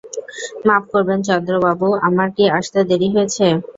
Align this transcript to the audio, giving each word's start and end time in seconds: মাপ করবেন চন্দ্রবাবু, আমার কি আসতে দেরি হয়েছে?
মাপ 0.67 0.83
করবেন 0.91 1.19
চন্দ্রবাবু, 1.27 1.87
আমার 2.07 2.27
কি 2.35 2.43
আসতে 2.57 2.79
দেরি 2.89 3.07
হয়েছে? 3.15 3.45